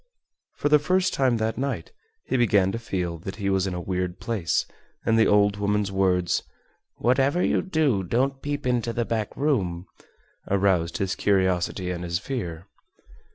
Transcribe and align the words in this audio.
For 0.55 0.67
the 0.67 0.79
first 0.79 1.13
time 1.13 1.37
that 1.37 1.59
night 1.59 1.91
he 2.25 2.35
began 2.35 2.71
to 2.71 2.79
feel 2.79 3.19
that 3.19 3.35
he 3.35 3.51
was 3.51 3.67
in 3.67 3.75
a 3.75 3.79
weird 3.79 4.19
place, 4.19 4.65
and 5.05 5.15
the 5.15 5.27
old 5.27 5.57
woman's 5.57 5.91
words, 5.91 6.41
"Whatever 6.95 7.43
you 7.45 7.61
do 7.61 8.01
don't 8.01 8.41
peep 8.41 8.65
into 8.65 8.93
the 8.93 9.05
back 9.05 9.37
room," 9.37 9.85
aroused 10.49 10.97
his 10.97 11.13
curiosity 11.13 11.91
and 11.91 12.03
his 12.03 12.17
fear. 12.17 12.65